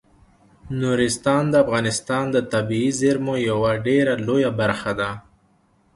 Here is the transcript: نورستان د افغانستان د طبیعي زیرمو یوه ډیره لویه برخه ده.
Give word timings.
نورستان 0.81 1.43
د 1.51 1.55
افغانستان 1.63 2.23
د 2.31 2.37
طبیعي 2.53 2.91
زیرمو 2.99 3.35
یوه 3.49 3.71
ډیره 3.85 4.13
لویه 4.27 4.51
برخه 4.59 4.91
ده. 4.99 5.09